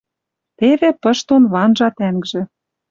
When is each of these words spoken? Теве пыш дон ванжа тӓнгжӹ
Теве 0.57 0.89
пыш 1.01 1.19
дон 1.27 1.43
ванжа 1.53 1.89
тӓнгжӹ 1.97 2.41